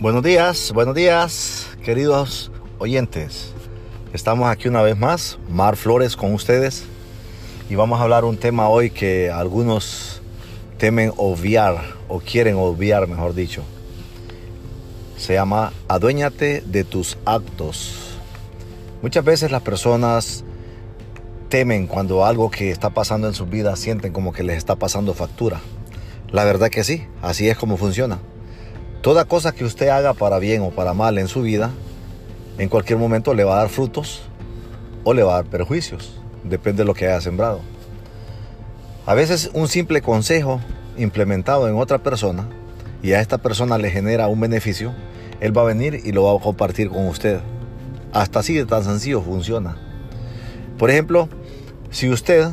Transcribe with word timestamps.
Buenos 0.00 0.22
días, 0.22 0.72
buenos 0.72 0.94
días, 0.94 1.68
queridos 1.84 2.50
oyentes. 2.78 3.52
Estamos 4.14 4.48
aquí 4.48 4.66
una 4.66 4.80
vez 4.80 4.96
más, 4.96 5.38
Mar 5.50 5.76
Flores 5.76 6.16
con 6.16 6.32
ustedes, 6.32 6.84
y 7.68 7.74
vamos 7.74 8.00
a 8.00 8.04
hablar 8.04 8.24
un 8.24 8.38
tema 8.38 8.70
hoy 8.70 8.88
que 8.88 9.30
algunos 9.30 10.22
temen 10.78 11.12
obviar 11.18 11.82
o 12.08 12.18
quieren 12.18 12.56
obviar, 12.56 13.08
mejor 13.08 13.34
dicho. 13.34 13.62
Se 15.18 15.34
llama 15.34 15.70
Aduéñate 15.86 16.62
de 16.62 16.82
tus 16.82 17.18
actos. 17.26 18.16
Muchas 19.02 19.22
veces 19.22 19.50
las 19.50 19.60
personas 19.60 20.44
temen 21.50 21.86
cuando 21.86 22.24
algo 22.24 22.50
que 22.50 22.70
está 22.70 22.88
pasando 22.88 23.28
en 23.28 23.34
su 23.34 23.44
vida 23.44 23.76
sienten 23.76 24.14
como 24.14 24.32
que 24.32 24.44
les 24.44 24.56
está 24.56 24.76
pasando 24.76 25.12
factura. 25.12 25.60
La 26.30 26.44
verdad 26.44 26.70
que 26.70 26.84
sí, 26.84 27.04
así 27.20 27.50
es 27.50 27.58
como 27.58 27.76
funciona. 27.76 28.18
Toda 29.02 29.24
cosa 29.24 29.52
que 29.52 29.64
usted 29.64 29.88
haga 29.88 30.12
para 30.12 30.38
bien 30.38 30.60
o 30.60 30.70
para 30.70 30.92
mal 30.92 31.16
en 31.16 31.26
su 31.26 31.40
vida, 31.40 31.70
en 32.58 32.68
cualquier 32.68 32.98
momento 32.98 33.32
le 33.32 33.44
va 33.44 33.54
a 33.54 33.58
dar 33.60 33.70
frutos 33.70 34.20
o 35.04 35.14
le 35.14 35.22
va 35.22 35.32
a 35.32 35.36
dar 35.36 35.46
perjuicios. 35.46 36.20
Depende 36.44 36.82
de 36.82 36.86
lo 36.86 36.92
que 36.92 37.06
haya 37.06 37.20
sembrado. 37.22 37.60
A 39.06 39.14
veces 39.14 39.50
un 39.54 39.68
simple 39.68 40.02
consejo 40.02 40.60
implementado 40.98 41.66
en 41.66 41.76
otra 41.76 41.98
persona 41.98 42.46
y 43.02 43.12
a 43.12 43.20
esta 43.20 43.38
persona 43.38 43.78
le 43.78 43.90
genera 43.90 44.28
un 44.28 44.38
beneficio, 44.38 44.92
él 45.40 45.56
va 45.56 45.62
a 45.62 45.64
venir 45.64 46.02
y 46.04 46.12
lo 46.12 46.24
va 46.24 46.38
a 46.38 46.42
compartir 46.42 46.90
con 46.90 47.06
usted. 47.06 47.40
Hasta 48.12 48.40
así 48.40 48.52
de 48.52 48.66
tan 48.66 48.84
sencillo 48.84 49.22
funciona. 49.22 49.78
Por 50.76 50.90
ejemplo, 50.90 51.30
si 51.90 52.10
usted 52.10 52.50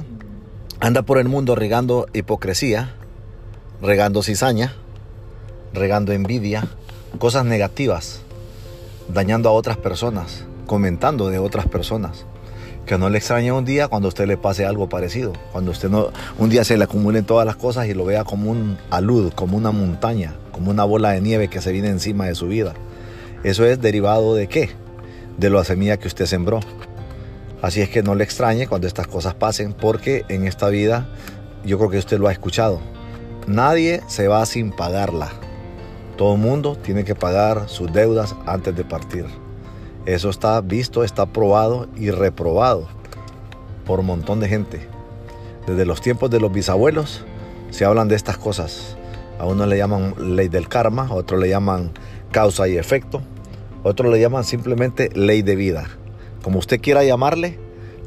anda 0.79 1.01
por 1.01 1.17
el 1.17 1.27
mundo 1.27 1.55
regando 1.55 2.07
hipocresía, 2.13 2.93
regando 3.81 4.23
cizaña, 4.23 4.73
regando 5.73 6.13
envidia, 6.13 6.67
cosas 7.19 7.45
negativas, 7.45 8.21
dañando 9.13 9.49
a 9.49 9.53
otras 9.53 9.77
personas, 9.77 10.45
comentando 10.65 11.29
de 11.29 11.39
otras 11.39 11.67
personas. 11.67 12.25
Que 12.85 12.97
no 12.97 13.09
le 13.09 13.17
extrañe 13.17 13.51
un 13.51 13.65
día 13.65 13.89
cuando 13.89 14.07
a 14.07 14.09
usted 14.09 14.27
le 14.27 14.37
pase 14.37 14.65
algo 14.65 14.87
parecido, 14.87 15.33
cuando 15.51 15.71
usted 15.71 15.89
no, 15.89 16.07
un 16.37 16.49
día 16.49 16.63
se 16.63 16.77
le 16.77 16.85
acumulen 16.85 17.25
todas 17.25 17.45
las 17.45 17.57
cosas 17.57 17.87
y 17.87 17.93
lo 17.93 18.05
vea 18.05 18.23
como 18.23 18.49
un 18.49 18.77
alud, 18.89 19.33
como 19.33 19.57
una 19.57 19.71
montaña, 19.71 20.35
como 20.53 20.71
una 20.71 20.85
bola 20.85 21.11
de 21.11 21.19
nieve 21.19 21.49
que 21.49 21.59
se 21.59 21.73
viene 21.73 21.89
encima 21.89 22.27
de 22.27 22.35
su 22.35 22.47
vida. 22.47 22.73
Eso 23.43 23.65
es 23.65 23.81
derivado 23.81 24.35
de 24.35 24.47
qué? 24.47 24.69
De 25.37 25.49
la 25.49 25.65
semilla 25.65 25.97
que 25.97 26.07
usted 26.07 26.25
sembró. 26.25 26.61
Así 27.61 27.81
es 27.81 27.89
que 27.89 28.03
no 28.03 28.15
le 28.15 28.23
extrañe 28.23 28.67
cuando 28.67 28.87
estas 28.87 29.07
cosas 29.07 29.33
pasen, 29.33 29.73
porque 29.73 30.23
en 30.29 30.47
esta 30.47 30.69
vida, 30.69 31.09
yo 31.65 31.77
creo 31.77 31.89
que 31.89 31.97
usted 31.97 32.19
lo 32.19 32.27
ha 32.27 32.31
escuchado, 32.31 32.79
nadie 33.47 34.01
se 34.07 34.27
va 34.27 34.45
sin 34.45 34.71
pagarla. 34.71 35.31
Todo 36.17 36.33
el 36.33 36.39
mundo 36.39 36.75
tiene 36.75 37.03
que 37.03 37.13
pagar 37.13 37.69
sus 37.69 37.93
deudas 37.93 38.35
antes 38.47 38.75
de 38.75 38.83
partir. 38.83 39.25
Eso 40.07 40.31
está 40.31 40.59
visto, 40.61 41.03
está 41.03 41.27
probado 41.27 41.87
y 41.95 42.09
reprobado 42.09 42.87
por 43.85 43.99
un 43.99 44.07
montón 44.07 44.39
de 44.39 44.49
gente. 44.49 44.87
Desde 45.67 45.85
los 45.85 46.01
tiempos 46.01 46.31
de 46.31 46.39
los 46.39 46.51
bisabuelos 46.51 47.23
se 47.69 47.85
hablan 47.85 48.07
de 48.07 48.15
estas 48.15 48.37
cosas. 48.37 48.97
A 49.37 49.45
uno 49.45 49.67
le 49.67 49.77
llaman 49.77 50.15
ley 50.35 50.47
del 50.47 50.67
karma, 50.67 51.07
a 51.07 51.13
otro 51.13 51.37
le 51.37 51.49
llaman 51.49 51.91
causa 52.31 52.67
y 52.67 52.77
efecto, 52.77 53.21
a 53.83 53.89
otro 53.89 54.09
le 54.09 54.19
llaman 54.19 54.43
simplemente 54.43 55.09
ley 55.13 55.43
de 55.43 55.55
vida. 55.55 55.85
Como 56.41 56.57
usted 56.57 56.81
quiera 56.81 57.03
llamarle, 57.03 57.59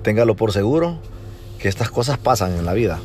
téngalo 0.03 0.35
por 0.35 0.51
seguro 0.51 0.99
que 1.61 1.69
estas 1.69 1.91
cosas 1.91 2.19
pasan 2.19 2.59
en 2.59 2.67
la 2.67 2.75
vida. 2.75 2.99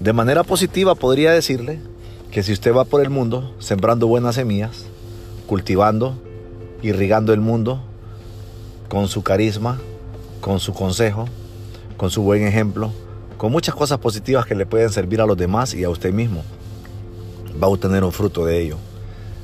De 0.00 0.12
manera 0.12 0.42
positiva 0.42 0.96
podría 0.96 1.30
decirle 1.30 1.78
que 2.34 2.42
si 2.42 2.52
usted 2.52 2.74
va 2.74 2.84
por 2.84 3.00
el 3.00 3.10
mundo 3.10 3.54
sembrando 3.60 4.08
buenas 4.08 4.34
semillas, 4.34 4.86
cultivando, 5.46 6.18
irrigando 6.82 7.32
el 7.32 7.40
mundo 7.40 7.80
con 8.88 9.06
su 9.06 9.22
carisma, 9.22 9.78
con 10.40 10.58
su 10.58 10.74
consejo, 10.74 11.26
con 11.96 12.10
su 12.10 12.22
buen 12.22 12.44
ejemplo, 12.44 12.90
con 13.36 13.52
muchas 13.52 13.76
cosas 13.76 13.98
positivas 14.00 14.46
que 14.46 14.56
le 14.56 14.66
pueden 14.66 14.90
servir 14.90 15.20
a 15.20 15.26
los 15.26 15.36
demás 15.36 15.74
y 15.74 15.84
a 15.84 15.90
usted 15.90 16.12
mismo, 16.12 16.42
va 17.62 17.68
a 17.68 17.70
obtener 17.70 18.02
un 18.02 18.10
fruto 18.10 18.44
de 18.44 18.60
ello. 18.62 18.78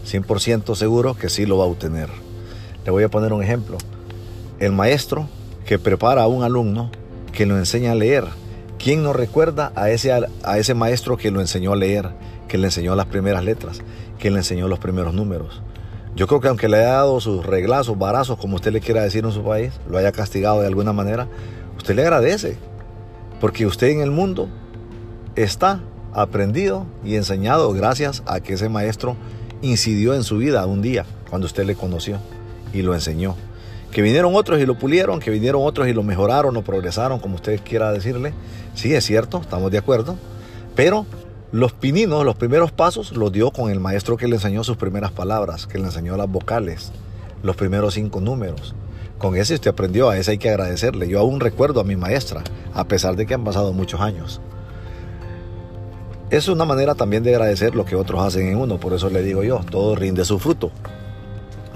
100% 0.04 0.74
seguro 0.74 1.14
que 1.14 1.28
sí 1.28 1.46
lo 1.46 1.58
va 1.58 1.66
a 1.66 1.68
obtener. 1.68 2.08
Le 2.84 2.90
voy 2.90 3.04
a 3.04 3.08
poner 3.08 3.32
un 3.32 3.40
ejemplo. 3.40 3.78
El 4.58 4.72
maestro 4.72 5.28
que 5.64 5.78
prepara 5.78 6.24
a 6.24 6.26
un 6.26 6.42
alumno 6.42 6.90
que 7.32 7.46
lo 7.46 7.56
enseña 7.56 7.92
a 7.92 7.94
leer. 7.94 8.24
¿Quién 8.80 9.04
no 9.04 9.12
recuerda 9.12 9.70
a 9.76 9.90
ese, 9.90 10.10
a 10.12 10.58
ese 10.58 10.74
maestro 10.74 11.16
que 11.16 11.30
lo 11.30 11.40
enseñó 11.40 11.72
a 11.72 11.76
leer? 11.76 12.10
Que 12.50 12.58
le 12.58 12.66
enseñó 12.66 12.96
las 12.96 13.06
primeras 13.06 13.44
letras, 13.44 13.80
que 14.18 14.28
le 14.28 14.38
enseñó 14.38 14.66
los 14.66 14.80
primeros 14.80 15.14
números. 15.14 15.62
Yo 16.16 16.26
creo 16.26 16.40
que 16.40 16.48
aunque 16.48 16.68
le 16.68 16.78
haya 16.78 16.94
dado 16.94 17.20
sus 17.20 17.46
reglazos, 17.46 17.96
barazos, 17.96 18.38
como 18.38 18.56
usted 18.56 18.72
le 18.72 18.80
quiera 18.80 19.02
decir 19.02 19.24
en 19.24 19.30
su 19.30 19.44
país, 19.44 19.72
lo 19.88 19.96
haya 19.96 20.10
castigado 20.10 20.60
de 20.60 20.66
alguna 20.66 20.92
manera, 20.92 21.28
usted 21.78 21.94
le 21.94 22.02
agradece. 22.02 22.56
Porque 23.40 23.66
usted 23.66 23.86
en 23.86 24.00
el 24.00 24.10
mundo 24.10 24.48
está 25.36 25.80
aprendido 26.12 26.86
y 27.04 27.14
enseñado 27.14 27.72
gracias 27.72 28.24
a 28.26 28.40
que 28.40 28.54
ese 28.54 28.68
maestro 28.68 29.16
incidió 29.62 30.12
en 30.14 30.24
su 30.24 30.38
vida 30.38 30.66
un 30.66 30.82
día, 30.82 31.06
cuando 31.30 31.46
usted 31.46 31.64
le 31.64 31.76
conoció 31.76 32.18
y 32.72 32.82
lo 32.82 32.94
enseñó. 32.94 33.36
Que 33.92 34.02
vinieron 34.02 34.34
otros 34.34 34.60
y 34.60 34.66
lo 34.66 34.76
pulieron, 34.76 35.20
que 35.20 35.30
vinieron 35.30 35.62
otros 35.64 35.86
y 35.86 35.92
lo 35.92 36.02
mejoraron 36.02 36.56
o 36.56 36.62
progresaron, 36.62 37.20
como 37.20 37.36
usted 37.36 37.60
quiera 37.62 37.92
decirle. 37.92 38.34
Sí, 38.74 38.92
es 38.92 39.04
cierto, 39.04 39.40
estamos 39.40 39.70
de 39.70 39.78
acuerdo. 39.78 40.16
Pero 40.74 41.06
los 41.52 41.72
pininos, 41.72 42.24
los 42.24 42.36
primeros 42.36 42.70
pasos, 42.70 43.16
los 43.16 43.32
dio 43.32 43.50
con 43.50 43.72
el 43.72 43.80
maestro 43.80 44.16
que 44.16 44.28
le 44.28 44.36
enseñó 44.36 44.62
sus 44.62 44.76
primeras 44.76 45.10
palabras, 45.10 45.66
que 45.66 45.78
le 45.78 45.84
enseñó 45.84 46.16
las 46.16 46.30
vocales, 46.30 46.92
los 47.42 47.56
primeros 47.56 47.94
cinco 47.94 48.20
números. 48.20 48.74
Con 49.18 49.36
ese 49.36 49.54
usted 49.54 49.70
aprendió, 49.70 50.08
a 50.08 50.16
ese 50.16 50.30
hay 50.30 50.38
que 50.38 50.48
agradecerle. 50.48 51.08
Yo 51.08 51.18
aún 51.18 51.40
recuerdo 51.40 51.80
a 51.80 51.84
mi 51.84 51.96
maestra, 51.96 52.42
a 52.72 52.84
pesar 52.84 53.16
de 53.16 53.26
que 53.26 53.34
han 53.34 53.42
pasado 53.42 53.72
muchos 53.72 54.00
años. 54.00 54.40
Es 56.30 56.46
una 56.46 56.64
manera 56.64 56.94
también 56.94 57.24
de 57.24 57.34
agradecer 57.34 57.74
lo 57.74 57.84
que 57.84 57.96
otros 57.96 58.22
hacen 58.22 58.46
en 58.46 58.56
uno, 58.56 58.78
por 58.78 58.92
eso 58.92 59.10
le 59.10 59.22
digo 59.22 59.42
yo, 59.42 59.60
todo 59.68 59.96
rinde 59.96 60.24
su 60.24 60.38
fruto. 60.38 60.70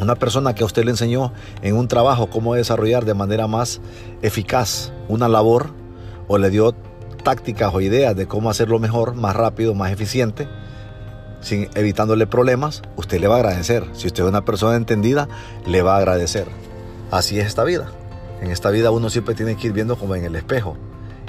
Una 0.00 0.14
persona 0.14 0.54
que 0.54 0.62
a 0.62 0.66
usted 0.66 0.84
le 0.84 0.92
enseñó 0.92 1.32
en 1.62 1.76
un 1.76 1.88
trabajo 1.88 2.28
cómo 2.28 2.54
desarrollar 2.54 3.04
de 3.04 3.14
manera 3.14 3.48
más 3.48 3.80
eficaz 4.22 4.92
una 5.08 5.28
labor 5.28 5.70
o 6.28 6.38
le 6.38 6.50
dio 6.50 6.74
tácticas 7.24 7.74
o 7.74 7.80
ideas 7.80 8.14
de 8.14 8.28
cómo 8.28 8.50
hacerlo 8.50 8.78
mejor, 8.78 9.14
más 9.14 9.34
rápido, 9.34 9.74
más 9.74 9.90
eficiente, 9.90 10.46
sin 11.40 11.68
evitándole 11.74 12.26
problemas, 12.26 12.82
usted 12.96 13.20
le 13.20 13.26
va 13.26 13.36
a 13.36 13.38
agradecer. 13.38 13.84
Si 13.92 14.06
usted 14.06 14.22
es 14.22 14.28
una 14.28 14.44
persona 14.44 14.76
entendida, 14.76 15.28
le 15.66 15.82
va 15.82 15.96
a 15.96 15.98
agradecer. 15.98 16.46
Así 17.10 17.38
es 17.38 17.46
esta 17.46 17.64
vida. 17.64 17.90
En 18.40 18.50
esta 18.50 18.70
vida 18.70 18.90
uno 18.90 19.10
siempre 19.10 19.34
tiene 19.34 19.56
que 19.56 19.66
ir 19.66 19.72
viendo 19.72 19.96
como 19.96 20.14
en 20.14 20.24
el 20.24 20.36
espejo 20.36 20.76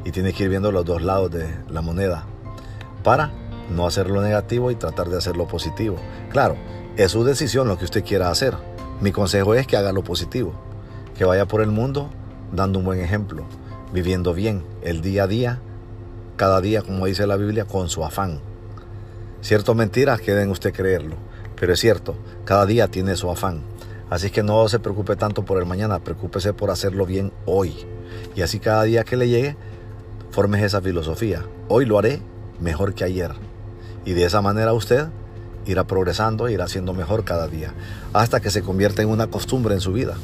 y 0.04 0.12
tiene 0.12 0.34
que 0.34 0.44
ir 0.44 0.50
viendo 0.50 0.72
los 0.72 0.86
dos 0.86 1.02
lados 1.02 1.32
de 1.32 1.48
la 1.70 1.82
moneda 1.82 2.26
para 3.04 3.32
no 3.70 3.88
hacer 3.88 4.10
lo 4.10 4.22
negativo 4.22 4.72
y 4.72 4.76
tratar 4.76 5.10
de 5.10 5.18
hacer 5.18 5.36
lo 5.36 5.48
positivo. 5.48 5.98
Claro, 6.30 6.56
es 6.98 7.12
su 7.12 7.24
decisión 7.24 7.68
lo 7.68 7.78
que 7.78 7.86
usted 7.86 8.04
quiera 8.04 8.30
hacer. 8.30 8.56
Mi 9.02 9.12
consejo 9.12 9.54
es 9.56 9.68
que 9.68 9.78
haga 9.78 9.92
lo 9.92 10.04
positivo, 10.04 10.54
que 11.18 11.26
vaya 11.26 11.46
por 11.46 11.62
el 11.62 11.72
mundo 11.72 12.10
dando 12.52 12.80
un 12.80 12.86
buen 12.86 13.00
ejemplo, 13.02 13.46
viviendo 13.92 14.34
bien 14.34 14.64
el 14.82 15.02
día 15.02 15.24
a 15.24 15.28
día 15.28 15.60
cada 16.36 16.62
día, 16.62 16.82
como 16.82 17.06
dice 17.06 17.28
la 17.28 17.38
Biblia, 17.38 17.66
con 17.66 17.90
su 17.90 18.04
afán. 18.04 18.40
Cierto 19.42 19.76
mentiras 19.76 20.20
que 20.20 20.34
deben 20.34 20.50
usted 20.50 20.74
creerlo, 20.74 21.16
pero 21.60 21.74
es 21.74 21.80
cierto, 21.80 22.16
cada 22.46 22.66
día 22.66 22.88
tiene 22.88 23.16
su 23.16 23.30
afán. 23.30 23.62
Así 24.10 24.30
que 24.30 24.44
no 24.44 24.68
se 24.68 24.80
preocupe 24.80 25.16
tanto 25.16 25.46
por 25.46 25.60
el 25.60 25.66
mañana, 25.66 26.00
preocúpese 26.00 26.54
por 26.54 26.72
hacerlo 26.72 27.06
bien 27.06 27.32
hoy. 27.46 27.86
Y 28.36 28.42
así 28.42 28.60
cada 28.60 28.84
día 28.84 29.04
que 29.04 29.18
le 29.18 29.30
llegue, 29.30 29.56
formes 30.32 30.64
esa 30.64 30.82
filosofía. 30.82 31.44
Hoy 31.70 31.86
lo 31.86 31.98
haré 31.98 32.22
mejor 32.60 32.94
que 32.94 33.04
ayer. 33.04 33.32
Y 34.04 34.14
de 34.14 34.26
esa 34.26 34.42
manera 34.42 34.74
usted 34.74 35.08
irá 35.66 35.86
progresando, 35.86 36.50
irá 36.50 36.68
siendo 36.68 36.94
mejor 36.94 37.24
cada 37.24 37.48
día, 37.48 37.74
hasta 38.14 38.40
que 38.40 38.52
se 38.52 38.62
convierta 38.62 39.02
en 39.02 39.10
una 39.10 39.28
costumbre 39.28 39.74
en 39.74 39.82
su 39.82 39.94
vida, 39.94 40.16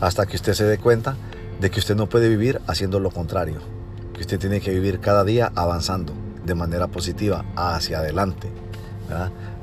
hasta 0.00 0.26
que 0.26 0.36
usted 0.36 0.54
se 0.54 0.64
dé 0.64 0.78
cuenta 0.78 1.16
de 1.60 1.70
que 1.70 1.78
usted 1.78 1.94
no 1.94 2.08
puede 2.08 2.28
vivir 2.28 2.60
haciendo 2.66 2.98
lo 2.98 3.10
contrario 3.10 3.73
que 4.14 4.20
usted 4.20 4.38
tiene 4.38 4.60
que 4.60 4.70
vivir 4.70 5.00
cada 5.00 5.24
día 5.24 5.52
avanzando 5.54 6.12
de 6.44 6.54
manera 6.54 6.86
positiva 6.86 7.44
hacia 7.56 7.98
adelante. 7.98 8.50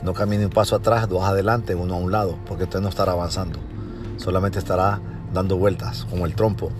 No 0.03 0.13
camine 0.13 0.45
un 0.45 0.51
paso 0.51 0.75
atrás, 0.75 1.07
dos 1.09 1.24
adelante, 1.24 1.75
uno 1.75 1.95
a 1.95 1.98
un 1.98 2.12
lado, 2.12 2.38
porque 2.48 2.63
usted 2.63 2.80
no 2.80 2.89
estará 2.89 3.13
avanzando. 3.13 3.59
Solamente 4.18 4.59
estará 4.59 5.00
dando 5.33 5.57
vueltas, 5.57 6.06
como 6.09 6.25
el 6.25 6.36
trompo. 6.36 6.71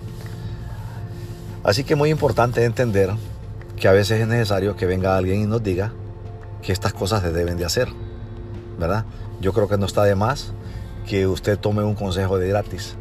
Así 1.64 1.84
que 1.84 1.94
muy 1.94 2.10
importante 2.10 2.64
entender 2.64 3.10
que 3.76 3.88
a 3.88 3.92
veces 3.92 4.20
es 4.20 4.28
necesario 4.28 4.76
que 4.76 4.86
venga 4.86 5.16
alguien 5.16 5.42
y 5.42 5.46
nos 5.46 5.62
diga 5.62 5.92
que 6.60 6.72
estas 6.72 6.92
cosas 6.92 7.22
se 7.22 7.32
deben 7.32 7.56
de 7.56 7.64
hacer. 7.64 7.88
¿Verdad? 8.78 9.04
Yo 9.40 9.52
creo 9.52 9.68
que 9.68 9.78
no 9.78 9.86
está 9.86 10.04
de 10.04 10.14
más 10.14 10.52
que 11.06 11.26
usted 11.26 11.58
tome 11.58 11.82
un 11.82 11.94
consejo 11.94 12.38
de 12.38 12.48
gratis 12.48 12.96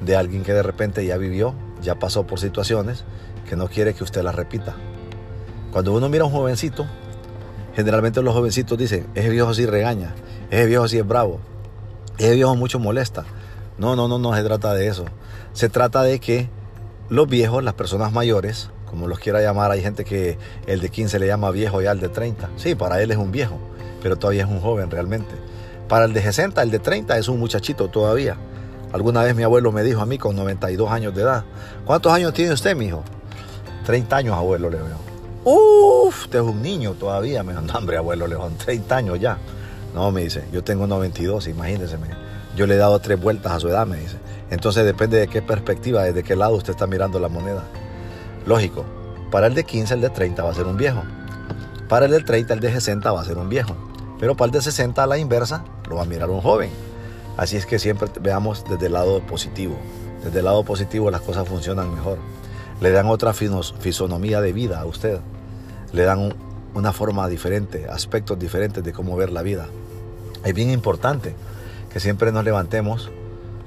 de 0.00 0.16
alguien 0.16 0.44
que 0.44 0.52
de 0.52 0.62
repente 0.62 1.04
ya 1.04 1.16
vivió, 1.16 1.54
ya 1.82 1.98
pasó 1.98 2.26
por 2.26 2.38
situaciones 2.38 3.04
que 3.48 3.56
no 3.56 3.68
quiere 3.68 3.94
que 3.94 4.04
usted 4.04 4.22
la 4.22 4.32
repita. 4.32 4.76
Cuando 5.72 5.92
uno 5.92 6.08
mira 6.08 6.24
a 6.24 6.26
un 6.26 6.32
jovencito, 6.32 6.86
generalmente 7.74 8.22
los 8.22 8.34
jovencitos 8.34 8.78
dicen, 8.78 9.06
ese 9.14 9.28
viejo 9.30 9.54
sí 9.54 9.66
regaña, 9.66 10.14
ese 10.50 10.66
viejo 10.66 10.86
sí 10.88 10.98
es 10.98 11.06
bravo. 11.06 11.40
Ese 12.18 12.34
viejo 12.34 12.54
mucho 12.56 12.78
molesta. 12.78 13.24
No, 13.78 13.94
no, 13.94 14.08
no, 14.08 14.18
no 14.18 14.34
se 14.34 14.42
trata 14.42 14.74
de 14.74 14.88
eso. 14.88 15.04
Se 15.52 15.68
trata 15.68 16.02
de 16.02 16.18
que 16.18 16.48
los 17.08 17.28
viejos, 17.28 17.62
las 17.62 17.74
personas 17.74 18.12
mayores, 18.12 18.70
como 18.86 19.06
los 19.06 19.18
quiera 19.18 19.40
llamar, 19.40 19.70
hay 19.70 19.82
gente 19.82 20.04
que 20.04 20.36
el 20.66 20.80
de 20.80 20.88
15 20.88 21.18
le 21.18 21.26
llama 21.26 21.50
viejo 21.50 21.80
ya 21.80 21.92
al 21.92 22.00
de 22.00 22.08
30. 22.08 22.50
Sí, 22.56 22.74
para 22.74 23.00
él 23.02 23.10
es 23.10 23.18
un 23.18 23.30
viejo, 23.30 23.58
pero 24.02 24.16
todavía 24.16 24.44
es 24.44 24.50
un 24.50 24.60
joven 24.60 24.90
realmente. 24.90 25.34
Para 25.88 26.06
el 26.06 26.12
de 26.12 26.22
60, 26.22 26.60
el 26.62 26.70
de 26.70 26.80
30 26.80 27.16
es 27.18 27.28
un 27.28 27.38
muchachito 27.38 27.88
todavía. 27.88 28.36
Alguna 28.92 29.22
vez 29.22 29.36
mi 29.36 29.42
abuelo 29.42 29.70
me 29.70 29.82
dijo 29.82 30.00
a 30.00 30.06
mí 30.06 30.18
con 30.18 30.34
92 30.34 30.90
años 30.90 31.14
de 31.14 31.22
edad, 31.22 31.44
¿cuántos 31.84 32.12
años 32.12 32.32
tiene 32.32 32.52
usted, 32.52 32.74
mi 32.74 32.86
hijo? 32.86 33.04
30 33.88 34.16
años, 34.16 34.36
abuelo, 34.36 34.68
le 34.68 34.76
veo. 34.76 34.98
Uf, 35.44 36.24
usted 36.24 36.40
es 36.40 36.44
un 36.44 36.60
niño 36.60 36.92
todavía. 36.92 37.42
Me 37.42 37.52
dijo, 37.52 37.64
no, 37.64 37.72
hombre, 37.72 37.96
abuelo, 37.96 38.26
le 38.26 38.36
30 38.36 38.94
años 38.94 39.18
ya. 39.18 39.38
No, 39.94 40.10
me 40.10 40.24
dice, 40.24 40.44
yo 40.52 40.62
tengo 40.62 40.86
92, 40.86 41.48
imagínese. 41.48 41.96
Yo 42.54 42.66
le 42.66 42.74
he 42.74 42.76
dado 42.76 42.98
tres 42.98 43.18
vueltas 43.18 43.52
a 43.52 43.60
su 43.60 43.68
edad, 43.70 43.86
me 43.86 43.96
dice. 43.96 44.18
Entonces 44.50 44.84
depende 44.84 45.16
de 45.16 45.26
qué 45.26 45.40
perspectiva, 45.40 46.02
desde 46.02 46.22
qué 46.22 46.36
lado 46.36 46.56
usted 46.56 46.72
está 46.72 46.86
mirando 46.86 47.18
la 47.18 47.30
moneda. 47.30 47.64
Lógico, 48.44 48.84
para 49.30 49.46
el 49.46 49.54
de 49.54 49.64
15, 49.64 49.94
el 49.94 50.02
de 50.02 50.10
30 50.10 50.42
va 50.42 50.50
a 50.50 50.54
ser 50.54 50.66
un 50.66 50.76
viejo. 50.76 51.02
Para 51.88 52.04
el 52.04 52.10
de 52.10 52.20
30, 52.20 52.52
el 52.52 52.60
de 52.60 52.70
60 52.70 53.10
va 53.10 53.22
a 53.22 53.24
ser 53.24 53.38
un 53.38 53.48
viejo. 53.48 53.74
Pero 54.20 54.36
para 54.36 54.48
el 54.48 54.52
de 54.52 54.60
60, 54.60 55.02
a 55.02 55.06
la 55.06 55.16
inversa, 55.16 55.64
lo 55.88 55.96
va 55.96 56.02
a 56.02 56.04
mirar 56.04 56.28
un 56.28 56.42
joven. 56.42 56.68
Así 57.38 57.56
es 57.56 57.64
que 57.64 57.78
siempre 57.78 58.10
veamos 58.20 58.66
desde 58.68 58.84
el 58.84 58.92
lado 58.92 59.22
positivo. 59.22 59.78
Desde 60.22 60.40
el 60.40 60.44
lado 60.44 60.62
positivo 60.62 61.10
las 61.10 61.22
cosas 61.22 61.48
funcionan 61.48 61.94
mejor. 61.94 62.18
Le 62.80 62.90
dan 62.90 63.06
otra 63.06 63.32
fisonomía 63.32 64.40
de 64.40 64.52
vida 64.52 64.80
a 64.80 64.86
usted. 64.86 65.20
Le 65.92 66.02
dan 66.04 66.34
una 66.74 66.92
forma 66.92 67.28
diferente, 67.28 67.86
aspectos 67.88 68.38
diferentes 68.38 68.84
de 68.84 68.92
cómo 68.92 69.16
ver 69.16 69.30
la 69.30 69.42
vida. 69.42 69.66
Es 70.44 70.54
bien 70.54 70.70
importante 70.70 71.34
que 71.92 71.98
siempre 71.98 72.30
nos 72.30 72.44
levantemos 72.44 73.10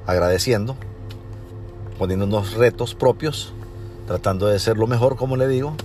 agradeciendo, 0.07 0.77
poniendo 1.97 2.25
unos 2.25 2.53
retos 2.53 2.95
propios, 2.95 3.53
tratando 4.07 4.47
de 4.47 4.59
ser 4.59 4.77
lo 4.77 4.87
mejor, 4.87 5.17
como 5.17 5.35
le 5.35 5.47
digo, 5.47 5.75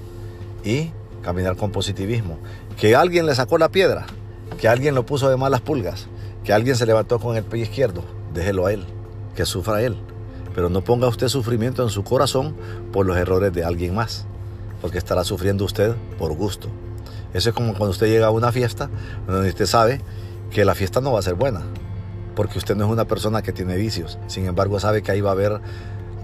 y 0.64 0.90
caminar 1.22 1.56
con 1.56 1.72
positivismo. 1.72 2.38
Que 2.76 2.94
alguien 2.94 3.26
le 3.26 3.34
sacó 3.34 3.58
la 3.58 3.70
piedra, 3.70 4.06
que 4.58 4.68
alguien 4.68 4.94
lo 4.94 5.04
puso 5.04 5.28
de 5.28 5.36
malas 5.36 5.60
pulgas, 5.60 6.06
que 6.44 6.52
alguien 6.52 6.76
se 6.76 6.86
levantó 6.86 7.18
con 7.18 7.36
el 7.36 7.44
pie 7.44 7.62
izquierdo, 7.62 8.04
déjelo 8.32 8.66
a 8.66 8.72
él, 8.72 8.84
que 9.34 9.44
sufra 9.44 9.82
él. 9.82 9.96
Pero 10.56 10.70
no 10.70 10.82
ponga 10.82 11.06
usted 11.06 11.28
sufrimiento 11.28 11.82
en 11.82 11.90
su 11.90 12.02
corazón 12.02 12.56
por 12.90 13.04
los 13.06 13.16
errores 13.16 13.52
de 13.52 13.62
alguien 13.62 13.94
más, 13.94 14.24
porque 14.80 14.96
estará 14.96 15.22
sufriendo 15.22 15.66
usted 15.66 15.94
por 16.18 16.32
gusto. 16.32 16.68
Eso 17.34 17.50
es 17.50 17.54
como 17.54 17.74
cuando 17.74 17.90
usted 17.90 18.06
llega 18.06 18.28
a 18.28 18.30
una 18.30 18.50
fiesta 18.50 18.88
donde 19.26 19.50
usted 19.50 19.66
sabe 19.66 20.00
que 20.50 20.64
la 20.64 20.74
fiesta 20.74 21.02
no 21.02 21.12
va 21.12 21.18
a 21.18 21.22
ser 21.22 21.34
buena, 21.34 21.60
porque 22.34 22.56
usted 22.56 22.74
no 22.74 22.86
es 22.86 22.90
una 22.90 23.04
persona 23.04 23.42
que 23.42 23.52
tiene 23.52 23.76
vicios. 23.76 24.18
Sin 24.28 24.46
embargo, 24.46 24.80
sabe 24.80 25.02
que 25.02 25.12
ahí 25.12 25.20
va 25.20 25.28
a 25.28 25.34
haber 25.34 25.60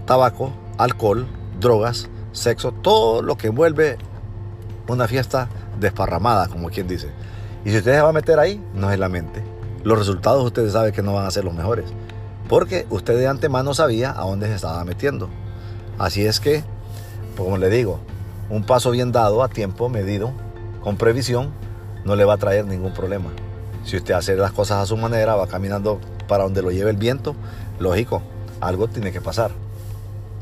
tabaco, 0.07 0.51
alcohol, 0.79 1.27
drogas, 1.59 2.09
sexo, 2.31 2.71
todo 2.71 3.21
lo 3.21 3.37
que 3.37 3.47
envuelve 3.47 3.99
una 4.87 5.07
fiesta 5.07 5.47
desparramada, 5.79 6.47
como 6.47 6.69
quien 6.69 6.87
dice. 6.87 7.11
Y 7.65 7.69
si 7.69 7.77
usted 7.77 7.93
se 7.93 8.01
va 8.01 8.09
a 8.09 8.13
meter 8.13 8.39
ahí, 8.39 8.59
no 8.73 8.91
es 8.91 8.97
la 8.97 9.09
mente. 9.09 9.43
Los 9.83 9.99
resultados 9.99 10.43
ustedes 10.43 10.73
saben 10.73 10.91
que 10.91 11.03
no 11.03 11.13
van 11.13 11.27
a 11.27 11.31
ser 11.31 11.45
los 11.45 11.53
mejores. 11.53 11.85
Porque 12.47 12.85
usted 12.89 13.17
de 13.17 13.27
antemano 13.27 13.73
sabía 13.73 14.11
a 14.11 14.25
dónde 14.25 14.47
se 14.47 14.55
estaba 14.55 14.83
metiendo. 14.83 15.29
Así 15.97 16.25
es 16.25 16.39
que, 16.39 16.63
como 17.37 17.57
le 17.57 17.69
digo, 17.69 17.99
un 18.49 18.63
paso 18.63 18.91
bien 18.91 19.11
dado, 19.11 19.43
a 19.43 19.49
tiempo, 19.49 19.89
medido, 19.89 20.31
con 20.83 20.97
previsión, 20.97 21.51
no 22.03 22.15
le 22.15 22.25
va 22.25 22.33
a 22.33 22.37
traer 22.37 22.65
ningún 22.65 22.93
problema. 22.93 23.29
Si 23.85 23.97
usted 23.97 24.13
hace 24.13 24.35
las 24.35 24.51
cosas 24.51 24.83
a 24.83 24.85
su 24.85 24.97
manera, 24.97 25.35
va 25.35 25.47
caminando 25.47 25.99
para 26.27 26.43
donde 26.43 26.61
lo 26.61 26.71
lleve 26.71 26.91
el 26.91 26.97
viento, 26.97 27.35
lógico, 27.79 28.21
algo 28.61 28.87
tiene 28.87 29.11
que 29.11 29.21
pasar. 29.21 29.51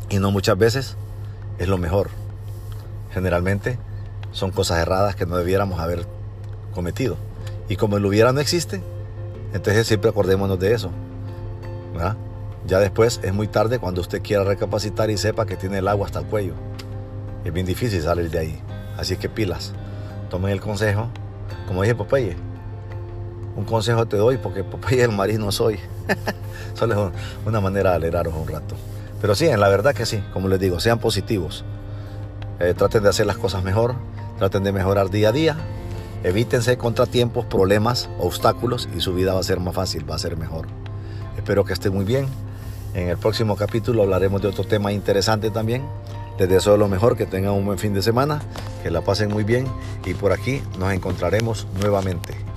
Y 0.10 0.20
no 0.20 0.32
muchas 0.32 0.58
veces 0.58 0.96
es 1.58 1.68
lo 1.68 1.78
mejor. 1.78 2.10
Generalmente 3.14 3.78
son 4.32 4.52
cosas 4.52 4.80
erradas 4.80 5.16
que 5.16 5.26
no 5.26 5.38
debiéramos 5.38 5.80
haber 5.80 6.06
cometido. 6.74 7.18
Y 7.70 7.76
como 7.76 7.98
el 7.98 8.06
hubiera 8.06 8.32
no 8.32 8.40
existe, 8.40 8.82
entonces 9.54 9.88
siempre 9.88 10.10
acordémonos 10.10 10.60
de 10.60 10.74
eso. 10.74 10.92
Ya 12.68 12.80
después 12.80 13.20
es 13.24 13.34
muy 13.34 13.48
tarde 13.48 13.80
cuando 13.80 14.02
usted 14.02 14.22
quiera 14.22 14.44
recapacitar 14.44 15.10
y 15.10 15.18
sepa 15.18 15.46
que 15.46 15.56
tiene 15.56 15.80
el 15.80 15.88
agua 15.88 16.06
hasta 16.06 16.20
el 16.20 16.26
cuello. 16.26 16.54
Es 17.44 17.52
bien 17.52 17.66
difícil 17.66 18.02
salir 18.02 18.30
de 18.30 18.40
ahí. 18.40 18.62
Así 18.98 19.18
que 19.18 19.30
pilas. 19.30 19.74
Tomen 20.30 20.52
el 20.52 20.62
consejo. 20.62 21.10
Como 21.68 21.82
dije 21.82 21.96
Popeye, 21.96 22.36
un 23.56 23.66
consejo 23.66 24.06
te 24.06 24.18
doy 24.18 24.38
porque 24.38 24.64
Popeye 24.64 25.04
el 25.04 25.12
marino 25.12 25.52
soy. 25.52 25.80
Solo 26.74 27.08
es 27.08 27.14
una 27.46 27.62
manera 27.62 27.92
de 27.92 27.96
alegraros 27.98 28.34
un 28.36 28.48
rato. 28.48 28.76
Pero 29.20 29.36
sí, 29.36 29.48
en 29.48 29.60
la 29.60 29.70
verdad 29.70 29.94
que 29.94 30.06
sí, 30.06 30.24
como 30.34 30.48
les 30.48 30.60
digo, 30.60 30.80
sean 30.80 31.00
positivos. 31.00 31.64
Eh, 32.60 32.74
traten 32.76 33.04
de 33.04 33.10
hacer 33.10 33.26
las 33.26 33.38
cosas 33.38 33.64
mejor, 33.64 33.96
traten 34.38 34.64
de 34.64 34.72
mejorar 34.72 35.10
día 35.10 35.30
a 35.30 35.32
día, 35.32 35.58
evítense 36.24 36.78
contratiempos, 36.78 37.46
problemas, 37.46 38.10
obstáculos 38.20 38.88
y 38.96 39.02
su 39.02 39.14
vida 39.14 39.34
va 39.34 39.40
a 39.40 39.44
ser 39.44 39.60
más 39.60 39.76
fácil, 39.76 40.10
va 40.10 40.16
a 40.16 40.20
ser 40.20 40.38
mejor. 40.38 40.68
Espero 41.42 41.66
que 41.66 41.74
estén 41.74 41.92
muy 41.92 42.06
bien. 42.06 42.28
En 42.94 43.10
el 43.10 43.18
próximo 43.18 43.56
capítulo 43.56 44.04
hablaremos 44.04 44.44
de 44.44 44.50
otro 44.50 44.64
tema 44.64 44.92
interesante 44.92 45.50
también. 45.50 45.82
Les 46.38 46.48
deseo 46.48 46.78
lo 46.78 46.88
mejor, 46.88 47.18
que 47.18 47.26
tengan 47.26 47.54
un 47.54 47.66
buen 47.66 47.80
fin 47.80 47.96
de 47.96 48.04
semana, 48.04 48.44
que 48.84 48.92
la 48.92 49.02
pasen 49.02 49.32
muy 49.32 49.44
bien 49.44 49.66
y 50.06 50.14
por 50.14 50.34
aquí 50.34 50.62
nos 50.78 50.94
encontraremos 50.94 51.66
nuevamente. 51.80 52.51